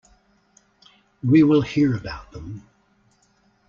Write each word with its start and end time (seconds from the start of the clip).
We 1.23 1.43
will 1.43 1.61
hear 1.61 1.95
about 1.95 2.31
them. 2.31 2.67